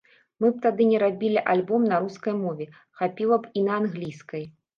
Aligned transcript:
Мы 0.43 0.47
б 0.53 0.61
тады 0.61 0.87
не 0.91 1.01
рабілі 1.03 1.43
альбом 1.53 1.85
на 1.91 1.99
рускай 2.07 2.33
мове, 2.41 2.67
хапіла 3.03 3.39
бы 3.45 3.53
і 3.63 3.65
англійскай. 3.79 4.43